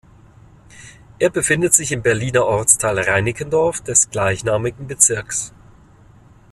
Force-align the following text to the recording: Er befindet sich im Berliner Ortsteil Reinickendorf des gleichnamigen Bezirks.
Er 1.19 1.29
befindet 1.29 1.75
sich 1.75 1.91
im 1.91 2.01
Berliner 2.01 2.43
Ortsteil 2.47 2.97
Reinickendorf 2.99 3.81
des 3.81 4.09
gleichnamigen 4.09 4.87
Bezirks. 4.87 5.53